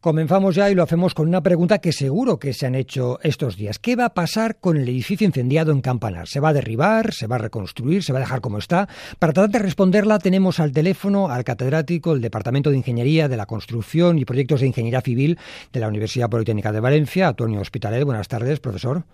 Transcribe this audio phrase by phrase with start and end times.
[0.00, 3.58] Comenzamos ya y lo hacemos con una pregunta que seguro que se han hecho estos
[3.58, 3.78] días.
[3.78, 6.26] ¿Qué va a pasar con el edificio incendiado en Campanar?
[6.26, 7.12] ¿Se va a derribar?
[7.12, 8.02] ¿Se va a reconstruir?
[8.02, 8.88] ¿Se va a dejar como está?
[9.18, 13.44] Para tratar de responderla tenemos al teléfono al catedrático del Departamento de Ingeniería de la
[13.44, 15.38] Construcción y Proyectos de Ingeniería Civil
[15.70, 18.02] de la Universidad Politécnica de Valencia, Antonio Hospitalet.
[18.02, 19.04] Buenas tardes, profesor.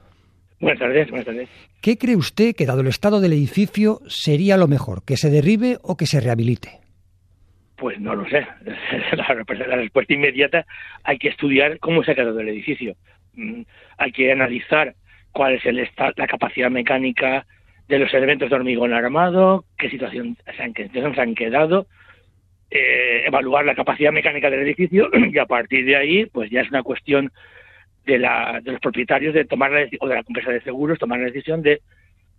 [0.60, 1.48] Buenas tardes, buenas tardes.
[1.80, 5.02] ¿Qué cree usted que, dado el estado del edificio, sería lo mejor?
[5.02, 6.85] ¿Que se derribe o que se rehabilite?
[7.76, 8.46] Pues no lo sé.
[9.12, 10.66] La, respuesta inmediata
[11.04, 12.96] hay que estudiar cómo se ha quedado el edificio.
[13.34, 13.62] Mm,
[13.98, 14.94] hay que analizar
[15.32, 17.46] cuál es el la capacidad mecánica
[17.88, 21.86] de los elementos de hormigón armado, qué situación se han, se han quedado,
[22.70, 26.70] eh, evaluar la capacidad mecánica del edificio y a partir de ahí, pues ya es
[26.70, 27.30] una cuestión
[28.06, 31.18] de, la, de los propietarios de tomar la o de la empresa de seguros tomar
[31.18, 31.82] la decisión de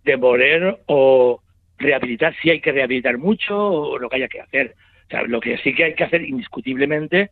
[0.04, 1.40] demoler o
[1.78, 4.74] rehabilitar si hay que rehabilitar mucho o lo que haya que hacer
[5.26, 7.30] lo que sí que hay que hacer indiscutiblemente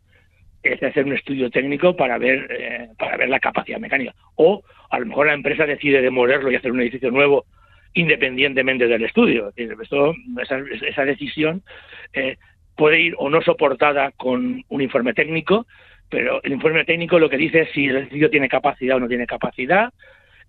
[0.63, 4.13] es hacer un estudio técnico para ver eh, para ver la capacidad mecánica.
[4.35, 7.45] O a lo mejor la empresa decide demolerlo y hacer un edificio nuevo
[7.93, 9.51] independientemente del estudio.
[9.55, 11.63] Esto, esa, decisión
[12.13, 12.37] eh,
[12.75, 15.65] puede ir o no soportada con un informe técnico,
[16.09, 19.07] pero el informe técnico lo que dice es si el edificio tiene capacidad o no
[19.07, 19.91] tiene capacidad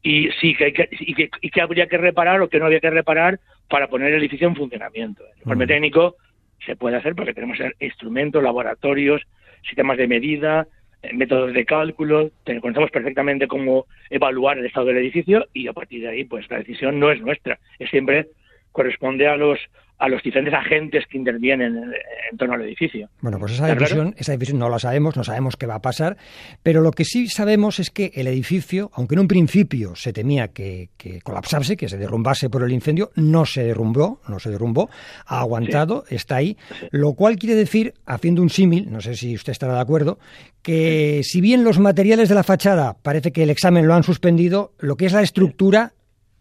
[0.02, 2.90] y sí que, hay que, y que, habría que reparar o que no había que
[2.90, 5.24] reparar para poner el edificio en funcionamiento.
[5.24, 6.16] El informe técnico
[6.64, 9.22] se puede hacer porque tenemos instrumentos, laboratorios,
[9.62, 10.66] sistemas de medida,
[11.02, 16.02] eh, métodos de cálculo, conocemos perfectamente cómo evaluar el estado del edificio y a partir
[16.02, 18.28] de ahí, pues la decisión no es nuestra, es siempre
[18.72, 19.58] corresponde a los
[19.98, 23.08] a los diferentes agentes que intervienen en, torno al edificio.
[23.20, 26.16] Bueno, pues esa decisión, esa decisión no la sabemos, no sabemos qué va a pasar,
[26.62, 30.48] pero lo que sí sabemos es que el edificio, aunque en un principio se temía
[30.48, 30.90] que,
[31.24, 34.88] colapsase, que se derrumbase por el incendio, no se derrumbó, no se derrumbó,
[35.26, 36.56] ha aguantado, está ahí,
[36.92, 40.20] lo cual quiere decir, haciendo un símil, no sé si usted estará de acuerdo,
[40.62, 44.74] que si bien los materiales de la fachada parece que el examen lo han suspendido,
[44.78, 45.92] lo que es la estructura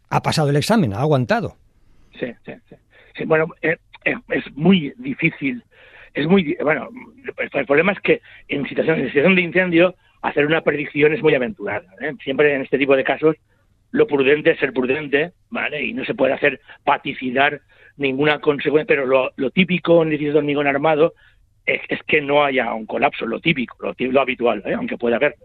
[0.10, 1.58] ha pasado el examen, ha aguantado.
[2.20, 2.76] Sí, sí, sí
[3.26, 5.64] bueno, eh, eh, es muy difícil,
[6.14, 6.90] es muy, bueno,
[7.54, 11.88] el problema es que en situaciones, situación de incendio, hacer una predicción es muy aventurada.
[12.02, 12.14] ¿eh?
[12.24, 13.36] Siempre en este tipo de casos,
[13.92, 15.84] lo prudente es ser prudente, ¿vale?
[15.84, 17.62] Y no se puede hacer paticidar
[17.96, 21.14] ninguna consecuencia, pero lo, típico en edificios de hormigón armado
[21.66, 25.36] es, que no haya un colapso, lo típico, lo, habitual, aunque pueda haber,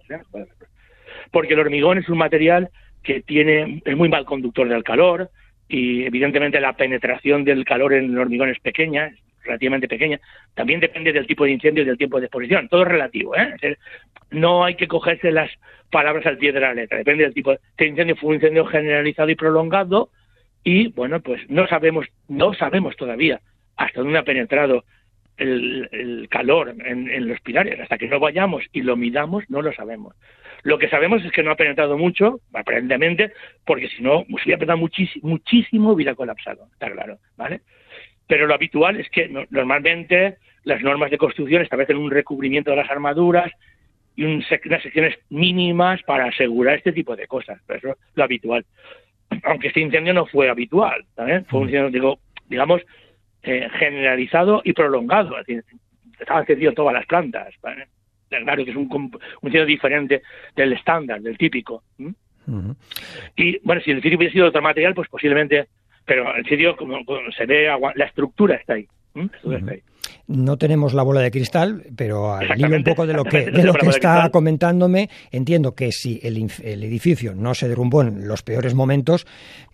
[1.31, 2.71] Porque el hormigón es un material
[3.03, 5.31] que tiene, es muy mal conductor del calor,
[5.73, 9.11] y evidentemente la penetración del calor en el hormigón es pequeña,
[9.43, 10.21] relativamente pequeña.
[10.55, 12.69] También depende del tipo de incendio y del tiempo de exposición.
[12.69, 13.35] Todo es relativo.
[13.35, 13.79] ¿eh?
[14.31, 15.51] No hay que cogerse las
[15.91, 16.99] palabras al pie de la letra.
[16.99, 17.53] Depende del tipo.
[17.53, 20.11] Este incendio fue un incendio generalizado y prolongado
[20.63, 23.41] y, bueno, pues no sabemos, no sabemos todavía
[23.79, 24.85] hasta dónde ha penetrado
[25.37, 27.81] el, calor en, los pilares.
[27.81, 30.15] Hasta que no vayamos y lo midamos, no lo sabemos.
[30.63, 33.33] Lo que sabemos es que no ha penetrado mucho, aparentemente,
[33.67, 37.63] porque si no, si hubiera penetrado muchísimo, muchísimo, hubiera colapsado, está claro, ¿vale?
[38.29, 42.91] Pero lo habitual es que normalmente las normas de construcción establecen un recubrimiento de las
[42.91, 43.51] armaduras
[44.15, 47.61] y unas secciones mínimas para asegurar este tipo de cosas.
[47.69, 48.65] Eso es lo habitual.
[49.45, 51.47] Aunque este incendio no fue habitual, ¿sabes?
[51.49, 52.83] Fue un incendio, digo, digamos,
[53.43, 55.39] eh, generalizado y prolongado.
[55.39, 55.65] Es decir,
[56.19, 57.55] estaban encendido todas las plantas.
[57.63, 57.89] ¿vale?
[58.29, 59.11] Claro que es un,
[59.43, 60.23] un diferente
[60.57, 61.83] del estándar, del típico.
[63.37, 65.69] Y bueno, si el sitio hubiera sido otro material, pues posiblemente,
[66.05, 66.99] pero el sitio, como,
[67.37, 68.89] se ve, la estructura está ahí.
[70.27, 73.65] No tenemos la bola de cristal, pero al hilo un poco de lo que, de
[73.65, 78.43] lo que está comentándome, entiendo que si el, el, edificio no se derrumbó en los
[78.43, 79.27] peores momentos,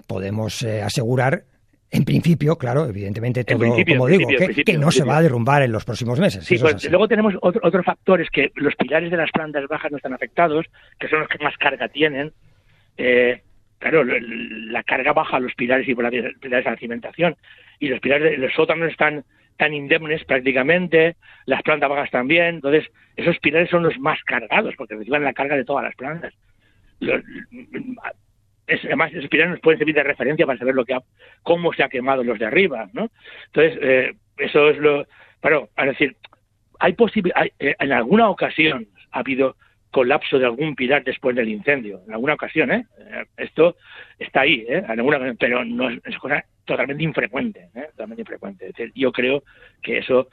[0.06, 1.44] podemos eh, asegurar
[1.90, 4.28] en principio, claro, evidentemente todo, como digo,
[4.64, 6.44] que, no se va a derrumbar en los próximos meses.
[6.44, 9.96] Sí, pues, luego tenemos otro, otros factores que los pilares de las plantas bajas no
[9.96, 10.66] están afectados,
[10.98, 12.32] que son los que más carga tienen.
[12.98, 13.40] Eh,
[13.78, 17.36] claro, la carga baja a los pilares y por pilares de la cimentación.
[17.78, 19.24] Y los pilares de los sótanos están
[19.56, 21.16] tan indemnes prácticamente,
[21.46, 22.56] las plantas bajas también.
[22.56, 22.84] Entonces,
[23.16, 26.34] esos pilares son los más cargados porque reciben la carga de todas las plantas
[28.68, 31.02] además esos pilares nos pueden servir de referencia para saber lo que ha,
[31.42, 33.10] cómo se ha quemado los de arriba, ¿no?
[33.46, 35.06] Entonces, eh, eso es lo...
[35.40, 36.16] Pero, es decir,
[36.78, 39.56] hay posibilidad, eh, en alguna ocasión ha habido
[39.90, 42.86] colapso de algún pilar después del incendio, en alguna ocasión, ¿eh?
[42.98, 43.76] eh esto
[44.18, 44.84] está ahí, ¿eh?
[44.86, 47.86] En alguna, pero no es, es cosa totalmente infrecuente, ¿eh?
[47.92, 48.66] Totalmente infrecuente.
[48.66, 49.42] Es decir, yo creo
[49.82, 50.28] que eso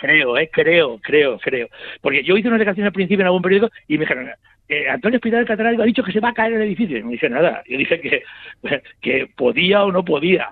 [0.00, 1.68] creo, eh, creo, creo, creo.
[2.00, 4.30] Porque yo hice una declaración al principio en algún periódico y me dijeron,
[4.70, 6.96] eh, Antonio Espiral Catedrático ha dicho que se va a caer el edificio.
[6.96, 7.60] Y no dije nada.
[7.68, 8.22] Yo dije que,
[9.00, 10.48] que podía o no podía.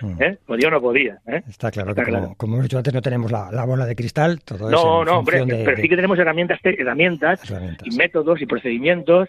[0.00, 0.22] Mm.
[0.22, 0.38] ¿Eh?
[0.46, 1.18] Podía o no podía.
[1.26, 1.42] ¿eh?
[1.46, 2.02] Está claro que,
[2.38, 4.40] Como, hemos dicho antes, no tenemos la, bola de cristal.
[4.42, 7.42] Todo no, no, hombre, pero sí que tenemos herramientas, herramientas,
[7.84, 9.28] y métodos y procedimientos,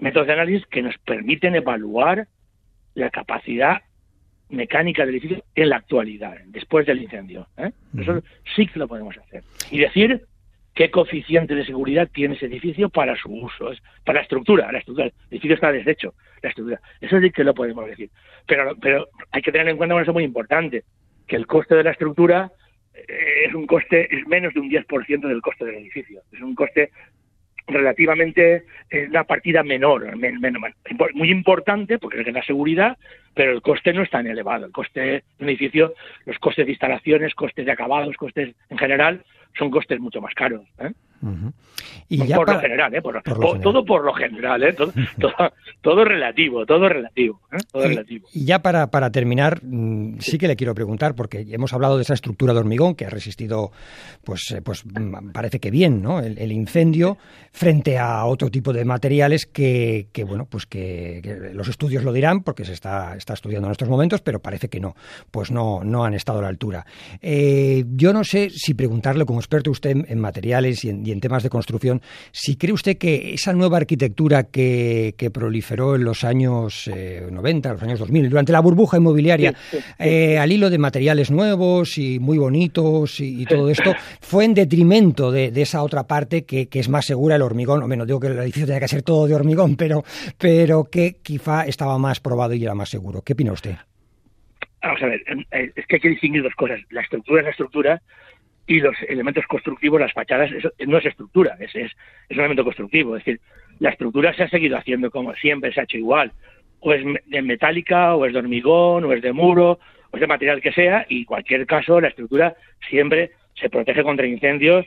[0.00, 2.26] métodos de análisis que nos permiten evaluar
[2.94, 3.82] la capacidad
[4.50, 7.46] mecánica del edificio en la actualidad, después del incendio.
[7.56, 7.70] ¿eh?
[7.98, 8.22] Eso
[8.54, 9.42] sí que lo podemos hacer.
[9.70, 10.22] Y decir
[10.74, 13.72] qué coeficiente de seguridad tiene ese edificio para su uso,
[14.04, 15.06] para la estructura, la estructura.
[15.06, 16.80] El edificio está deshecho, la estructura.
[17.00, 18.10] Eso sí que lo podemos decir.
[18.46, 20.84] Pero, pero hay que tener en cuenta una cosa muy importante,
[21.26, 22.50] que el coste de la estructura
[22.94, 26.22] eh, es un coste, es menos de un 10% del coste del edificio.
[26.32, 26.90] Es un coste
[27.68, 30.06] relativamente es una partida menor,
[31.14, 32.96] muy importante porque es la seguridad,
[33.34, 34.66] pero el coste no es tan elevado.
[34.66, 35.94] El coste de un edificio,
[36.26, 39.22] los costes de instalaciones, costes de acabados, costes en general,
[39.56, 40.62] son costes mucho más caros.
[40.80, 40.92] ¿eh?
[42.08, 43.02] Y por, lo general, ¿eh?
[43.62, 44.72] todo por lo general, ¿eh?
[44.72, 44.92] todo,
[45.80, 47.40] todo, relativo, todo relativo.
[47.52, 47.58] ¿eh?
[47.70, 48.28] Todo y, relativo.
[48.32, 52.02] y ya para, para terminar, mm, sí que le quiero preguntar, porque hemos hablado de
[52.02, 53.72] esa estructura de hormigón que ha resistido,
[54.24, 56.20] pues, eh, pues mm, parece que bien, ¿no?
[56.20, 57.18] El, incendio
[57.52, 61.20] frente a otro tipo de materiales que, que bueno, pues que,
[61.52, 64.80] los estudios lo dirán, porque se está, está estudiando en estos momentos, pero parece que
[64.80, 64.94] no,
[65.30, 66.86] pues no, no han estado a la altura.
[67.20, 71.42] yo no sé si preguntarle como experto usted en, materiales y en, y en temas
[71.42, 72.00] de construcción,
[72.30, 77.82] si cree usted que esa nueva arquitectura que, proliferó en los años 90, eh, los
[77.82, 79.54] años 2000, durante la burbuja inmobiliaria,
[79.98, 85.32] eh, al hilo de materiales nuevos y muy bonitos y, todo esto, fue en detrimento
[85.32, 88.38] de, esa otra parte que, es más segura, el hormigón, o menos digo que el
[88.38, 90.04] edificio tenía que ser todo de hormigón, pero,
[90.38, 93.22] pero que quizá estaba más probado y era más seguro.
[93.22, 93.76] ¿Qué opina usted?
[94.82, 96.80] Vamos a ver, eh, es que hay que distinguir dos cosas.
[96.90, 98.02] La estructura es la estructura
[98.68, 101.90] y los elementos constructivos, las fachadas, eso no es estructura, es, es,
[102.28, 103.16] es, un elemento constructivo.
[103.16, 103.40] Es decir,
[103.80, 106.32] la estructura se ha seguido haciendo como siempre, se ha hecho igual.
[106.80, 109.80] O es de metálica, o es de hormigón, o es de muro,
[110.10, 112.56] o es de material que sea, y en cualquier caso, la estructura
[112.90, 114.86] siempre se protege contra incendios,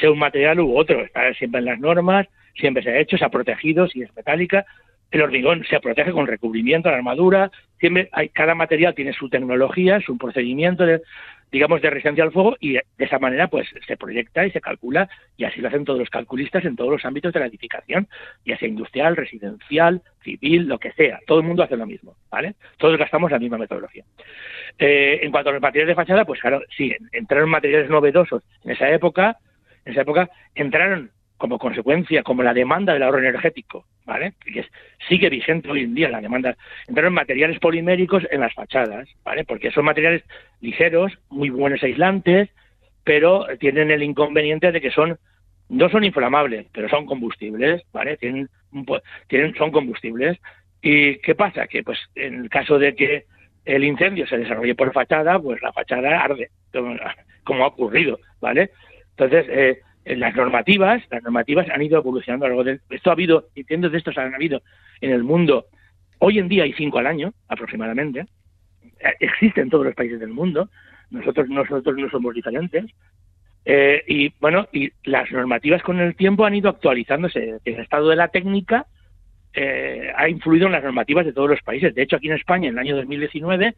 [0.00, 1.00] sea un material u otro.
[1.00, 4.66] Está siempre en las normas, siempre se ha hecho, se ha protegido si es metálica.
[5.12, 7.50] El hormigón se protege con recubrimiento, la armadura.
[7.78, 10.84] Siempre hay, cada material tiene su tecnología, su procedimiento.
[10.84, 11.00] De,
[11.50, 15.08] digamos, de resistencia al fuego y de esa manera pues se proyecta y se calcula
[15.36, 18.08] y así lo hacen todos los calculistas en todos los ámbitos de la edificación,
[18.44, 21.20] ya sea industrial, residencial, civil, lo que sea.
[21.26, 22.54] Todo el mundo hace lo mismo, ¿vale?
[22.78, 24.04] Todos gastamos la misma metodología.
[24.78, 28.72] Eh, en cuanto a los materiales de fachada, pues claro, sí, entraron materiales novedosos en
[28.72, 29.38] esa época,
[29.84, 31.10] en esa época entraron
[31.40, 34.34] como consecuencia, como la demanda del ahorro energético, ¿vale?
[34.44, 34.66] Que
[35.08, 36.54] sigue vigente hoy en día la demanda.
[36.86, 39.44] Entraron materiales poliméricos en las fachadas, ¿vale?
[39.44, 40.22] Porque son materiales
[40.60, 42.50] ligeros, muy buenos aislantes,
[43.04, 45.18] pero tienen el inconveniente de que son
[45.70, 48.18] no son inflamables, pero son combustibles, ¿vale?
[48.18, 48.50] Tienen,
[49.26, 50.38] tienen son combustibles.
[50.82, 51.66] ¿Y qué pasa?
[51.68, 53.24] Que pues en el caso de que
[53.64, 56.50] el incendio se desarrolle por fachada, pues la fachada arde,
[57.44, 58.72] como, ha ocurrido, ¿vale?
[59.16, 63.92] Entonces, eh, las normativas, las normativas han ido evolucionando a lo esto ha habido, incendios
[63.92, 64.62] de estos han habido
[65.00, 65.66] en el mundo.
[66.18, 68.26] Hoy en día hay cinco al año, aproximadamente.
[69.00, 70.68] Eh, existen en todos los países del mundo.
[71.10, 72.86] Nosotros, nosotros no somos diferentes.
[73.64, 77.58] Eh, y bueno, y las normativas con el tiempo han ido actualizándose.
[77.64, 78.86] El estado de la técnica
[79.52, 81.94] eh, ha influido en las normativas de todos los países.
[81.94, 83.74] De hecho, aquí en España, en el año 2019,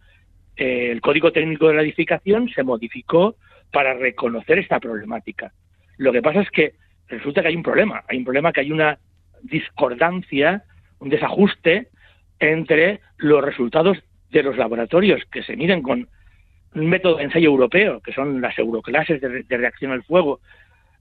[0.57, 3.37] el Código Técnico de la Edificación se modificó
[3.73, 5.53] para reconocer esta problemática.
[5.97, 6.75] Lo que pasa es que
[7.09, 8.99] resulta que hay un problema, hay un problema que hay una
[9.43, 10.65] discordancia,
[10.99, 11.89] un desajuste
[12.39, 13.99] entre los resultados
[14.31, 16.09] de los laboratorios que se miden con
[16.75, 20.41] un método de ensayo europeo, que son las euroclases de, reacción al fuego,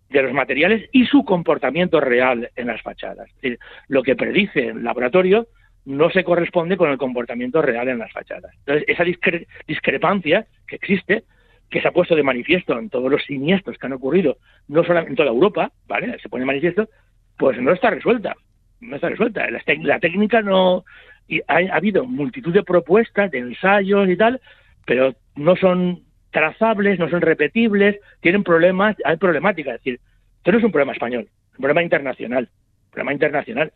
[0.09, 3.29] de los materiales y su comportamiento real en las fachadas.
[3.87, 5.47] Lo que predice el laboratorio
[5.85, 8.53] no se corresponde con el comportamiento real en las fachadas.
[8.59, 9.03] Entonces, esa
[9.67, 11.23] discrepancia que existe
[11.71, 14.37] que se ha puesto de manifiesto en todos los siniestros que han ocurrido,
[14.67, 16.19] no solamente en toda Europa, ¿vale?
[16.19, 16.89] Se pone de manifiesto,
[17.37, 18.35] pues no está resuelta,
[18.81, 19.47] no está resuelta.
[19.49, 20.83] La, técnica no...
[21.29, 24.41] Y ha, habido multitud de propuestas, de ensayos y tal,
[24.85, 29.71] pero no son trazables, no son repetibles, tienen problemas, hay problemática.
[29.71, 29.99] Es decir,
[30.37, 32.49] esto no es un problema español, es un problema internacional,
[32.85, 33.71] un problema internacional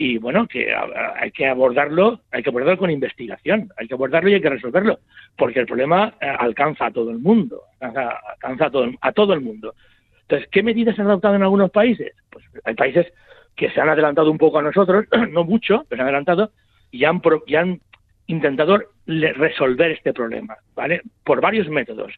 [0.00, 0.72] y bueno, que
[1.16, 5.00] hay que abordarlo, hay que abordarlo con investigación, hay que abordarlo y hay que resolverlo,
[5.36, 9.40] porque el problema eh, alcanza a todo el mundo, alcanza, a, todo, a todo el
[9.40, 9.74] mundo.
[10.22, 12.12] Entonces, ¿qué medidas se han adoptado en algunos países?
[12.30, 13.12] Pues hay países
[13.56, 16.52] que se han adelantado un poco a nosotros, no mucho, pero se han adelantado
[16.92, 17.20] y han,
[17.56, 17.80] han
[18.28, 21.02] intentado resolver este problema, ¿vale?
[21.24, 22.14] Por varios métodos.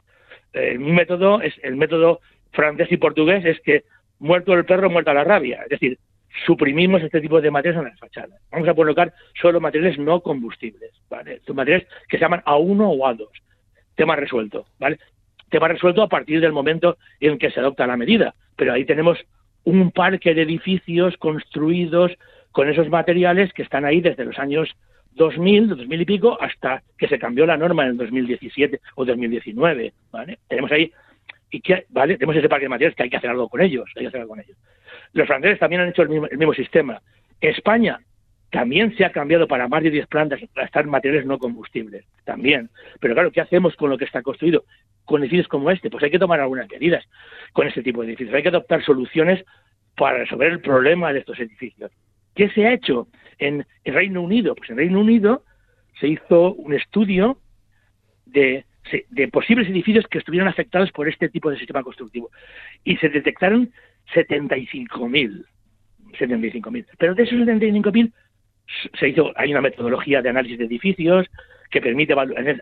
[0.52, 2.20] eh, un método es el método
[2.52, 3.84] francés y portugués es que
[4.18, 5.62] muerto el perro, muerta la rabia.
[5.62, 5.99] Es decir,
[6.46, 8.40] suprimimos este tipo de materiales en las fachadas.
[8.50, 11.40] Vamos a colocar solo materiales no combustibles, ¿vale?
[11.52, 13.28] Materiales que se llaman A1 o A2.
[13.94, 14.99] Tema resuelto, ¿vale?
[15.50, 18.34] Tema resuelto a partir del momento en que se adopta la medida.
[18.56, 19.18] Pero ahí tenemos
[19.64, 22.12] un parque de edificios construidos
[22.52, 24.70] con esos materiales que están ahí desde los años
[25.12, 29.92] 2000, 2000 y pico, hasta que se cambió la norma en el 2017 o 2019,
[30.12, 30.38] ¿vale?
[30.49, 30.92] Tenemos ahí
[31.50, 32.16] y que, ¿vale?
[32.16, 34.20] Tenemos ese parque de materiales que hay que hacer algo con ellos, hay que hacer
[34.20, 34.56] algo con ellos.
[35.12, 37.00] Los franceses también han hecho el mismo, sistema.
[37.40, 38.00] España
[38.50, 42.69] también se ha cambiado para más de 10 plantas para estar materiales no combustibles, también.
[43.00, 44.64] Pero claro, ¿qué hacemos con lo que está construido?
[45.05, 47.05] Con edificios como este, pues hay que tomar algunas medidas
[47.52, 48.35] con este tipo de edificios.
[48.35, 49.45] Hay que adoptar soluciones
[49.97, 51.93] para resolver el problema de estos edificios.
[52.35, 54.55] ¿Qué se ha hecho en el Reino Unido?
[54.55, 55.45] Pues en Reino Unido
[55.99, 57.38] se hizo un estudio
[58.26, 58.64] de,
[59.11, 62.31] de posibles edificios que estuvieran afectados por este tipo de sistema constructivo
[62.85, 63.71] y se detectaron
[64.14, 65.45] 75.000.
[66.19, 66.87] 75.000.
[66.99, 68.12] Pero de esos 75.000
[68.99, 71.26] se hizo, hay una metodología de análisis de edificios
[71.71, 72.14] que permite,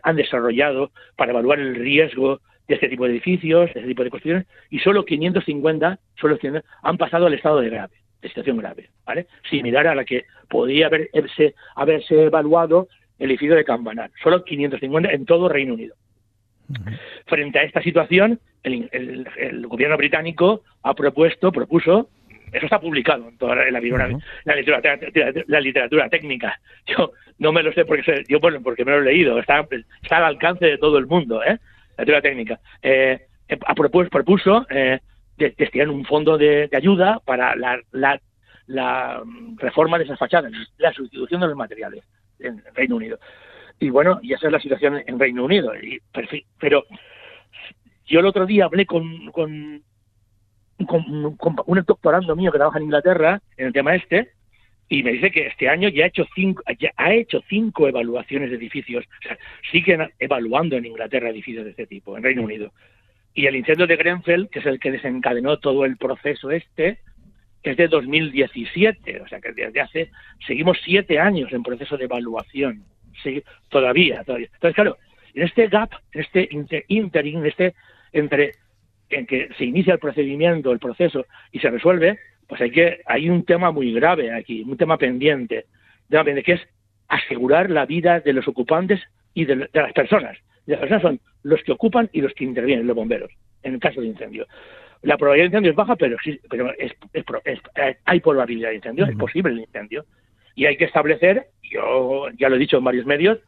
[0.03, 4.11] han desarrollado para evaluar el riesgo de este tipo de edificios, de este tipo de
[4.11, 6.37] construcciones, y solo 550, solo
[6.83, 9.25] han pasado al estado de grave, de situación grave, ¿vale?
[9.49, 12.87] Similar a la que podría haberse, haberse evaluado
[13.17, 15.95] el edificio de Campanar, solo 550 en todo Reino Unido.
[17.25, 22.09] Frente a esta situación, el, gobierno británico ha propuesto, propuso,
[22.51, 26.59] eso está publicado en toda la, la, literatura, técnica.
[26.87, 29.67] Yo no me lo sé porque yo bueno, porque me lo he leído, está,
[30.01, 31.57] está al alcance de todo el mundo, ¿eh?
[31.97, 32.59] La literatura técnica.
[32.81, 33.19] Eh,
[33.65, 34.99] ha propuesto, propuso eh,
[35.37, 39.23] destinar un fondo de, ayuda para la, la,
[39.57, 42.03] reforma de esas fachadas, la sustitución de los materiales
[42.39, 43.19] en Reino Unido.
[43.79, 45.73] Y bueno, y esa es la situación en Reino Unido.
[45.75, 46.01] Y,
[46.59, 46.83] pero
[48.05, 49.83] yo el otro día hablé con, con,
[50.77, 54.31] un doctorando mío que trabaja en Inglaterra en el tema este
[54.89, 58.49] y me dice que este año ya ha hecho cinco, ya ha hecho cinco evaluaciones
[58.49, 59.05] de edificios.
[59.05, 59.37] O sea,
[59.71, 62.73] siguen evaluando en Inglaterra edificios de este tipo, en Reino Unido.
[63.35, 66.97] Y el incendio de Grenfell, que es el que desencadenó todo el proceso este,
[67.61, 69.21] es de 2017.
[69.21, 70.11] O sea que desde hace,
[70.47, 72.83] seguimos siete años en proceso de evaluación.
[73.23, 74.47] Sí, todavía, todavía.
[74.53, 74.97] Entonces, claro,
[75.33, 77.73] en este gap, en este interim, en este
[78.11, 78.53] entre
[79.09, 83.29] en que se inicia el procedimiento, el proceso y se resuelve, pues hay que hay
[83.29, 85.65] un tema muy grave aquí, un tema pendiente,
[86.09, 86.67] tema pendiente que es
[87.07, 89.01] asegurar la vida de los ocupantes
[89.33, 90.37] y de, las personas.
[90.65, 93.31] las personas son los que ocupan y los que intervienen, los bomberos,
[93.63, 94.47] en el caso de incendio.
[95.01, 96.17] La probabilidad de incendio es baja, pero,
[96.49, 97.59] pero es,
[98.05, 100.05] hay probabilidad de incendio, es posible el incendio.
[100.55, 103.39] Y hay que establecer, yo ya lo he dicho en varios medios,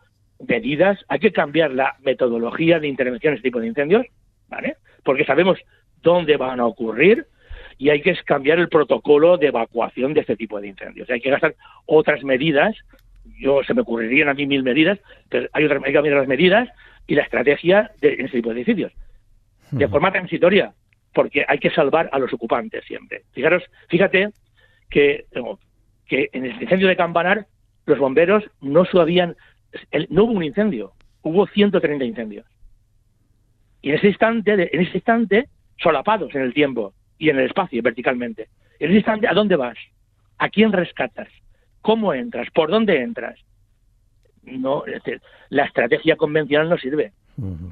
[0.48, 4.06] medidas, hay que cambiar la metodología de intervención en este tipo de incendios,
[4.50, 4.76] ¿vale?
[5.04, 5.60] Porque sabemos
[6.02, 7.28] dónde van a ocurrir
[7.78, 11.10] y hay que cambiar el protocolo de evacuación de este tipo de incendios.
[11.10, 12.76] Hay que gastar otras medidas,
[13.40, 15.00] yo se me ocurrirían a mí mil medidas,
[15.30, 16.70] pero hay, otras, hay que cambiar las medidas
[17.08, 18.92] y la estrategia de, en este tipo de edificios.
[19.72, 20.74] De forma transitoria,
[21.14, 23.22] porque hay que salvar a los ocupantes siempre.
[23.32, 24.30] Fijaros, fíjate
[24.90, 25.26] que,
[26.06, 27.48] que en el incendio de Campanar
[27.86, 29.36] los bomberos no sabían,
[30.10, 32.46] no hubo un incendio, hubo 130 incendios.
[33.82, 37.82] Y en ese instante, en ese instante, solapados en el tiempo y en el espacio,
[37.82, 38.48] verticalmente.
[38.80, 39.78] En ese instante, ¿a dónde vas?
[40.38, 41.28] ¿A quién rescatas?
[41.82, 42.50] ¿Cómo entras?
[42.52, 43.40] ¿Por dónde entras?
[44.44, 44.84] No,
[45.50, 47.14] la estrategia convencional no sirve.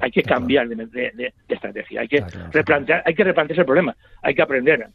[0.00, 4.42] hay que cambiar de, estrategia, hay que replantear, hay que replantearse el problema, hay que
[4.42, 4.88] aprender.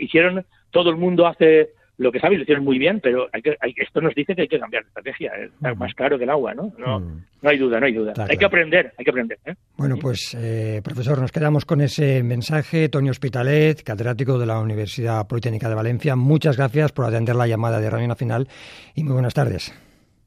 [0.00, 1.70] Hicieron, todo el mundo hace
[2.02, 4.48] lo que sabéis lo hicieron muy bien, pero hay que, esto nos dice que hay
[4.48, 6.72] que cambiar de estrategia, es más claro que el agua, ¿no?
[6.76, 7.24] No, mm.
[7.42, 8.12] no hay duda, no hay duda.
[8.28, 9.38] hay que aprender, hay que aprender.
[9.46, 9.54] ¿eh?
[9.76, 12.88] Bueno, pues, eh, profesor, nos quedamos con ese mensaje.
[12.88, 17.80] Toño Hospitalet, catedrático de la Universidad Politécnica de Valencia, muchas gracias por atender la llamada
[17.80, 18.48] de Radio Nacional
[18.94, 19.72] y muy buenas tardes.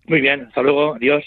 [0.07, 1.25] Muy bien, hasta luego, adiós.